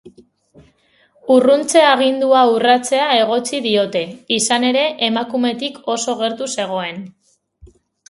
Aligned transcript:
Urruntze 1.35 1.83
agindua 1.89 2.41
urratzea 2.55 3.05
egotzi 3.19 3.61
diote, 3.67 4.03
izan 4.41 4.69
ere, 4.73 4.89
emakumetik 5.13 5.81
oso 5.99 6.21
gertu 6.27 6.53
zegoen. 6.61 7.03